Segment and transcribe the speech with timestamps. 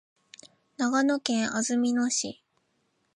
[0.77, 2.41] 長野県安曇野市